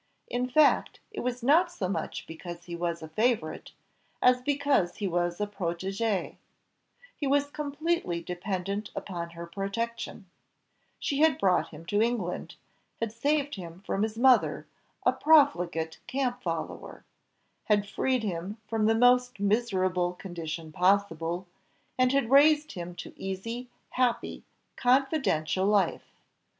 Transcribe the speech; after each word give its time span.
In 0.27 0.49
fact, 0.49 0.99
it 1.11 1.19
was 1.19 1.43
not 1.43 1.71
so 1.71 1.87
much 1.87 2.25
because 2.25 2.63
he 2.63 2.75
was 2.75 3.03
a 3.03 3.07
favourite, 3.07 3.71
as 4.19 4.41
because 4.41 4.95
he 4.95 5.07
was 5.07 5.39
a 5.39 5.45
protegé; 5.45 6.37
he 7.15 7.27
was 7.27 7.51
completely 7.51 8.19
dependent 8.19 8.89
upon 8.95 9.29
her 9.37 9.45
protection: 9.45 10.25
she 10.97 11.19
had 11.19 11.37
brought 11.37 11.67
him 11.69 11.85
to 11.85 12.01
England, 12.01 12.55
had 12.99 13.11
saved 13.13 13.53
him 13.53 13.83
from 13.85 14.01
his 14.01 14.17
mother, 14.17 14.65
a 15.05 15.13
profligate 15.13 15.99
camp 16.07 16.41
follower, 16.41 17.05
had 17.65 17.87
freed 17.87 18.23
him 18.23 18.57
from 18.67 18.87
the 18.87 18.95
most 18.95 19.39
miserable 19.39 20.13
condition 20.13 20.71
possible, 20.71 21.45
and 21.99 22.11
had 22.11 22.31
raised 22.31 22.71
him 22.71 22.95
to 22.95 23.13
easy, 23.15 23.69
happy, 23.91 24.43
confidential 24.75 25.67
life. 25.67 26.09